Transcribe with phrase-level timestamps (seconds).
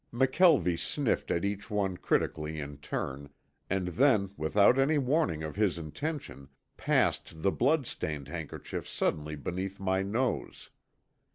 [0.11, 3.29] McKelvie sniffed at each one critically in turn,
[3.69, 9.79] and then without any warning of his intention, passed the blood stained handkerchief suddenly beneath
[9.79, 10.71] my nose.